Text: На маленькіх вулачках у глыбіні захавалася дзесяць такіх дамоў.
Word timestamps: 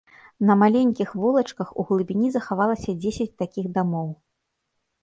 На 0.49 0.53
маленькіх 0.61 1.11
вулачках 1.25 1.67
у 1.79 1.87
глыбіні 1.91 2.33
захавалася 2.37 2.99
дзесяць 3.05 3.33
такіх 3.45 3.65
дамоў. 3.79 4.09